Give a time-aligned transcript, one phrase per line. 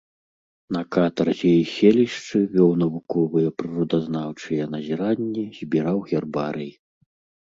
[0.75, 6.71] На катарзе і селішчы вёў навуковыя прыродазнаўчыя назіранні, збіраў гербарый.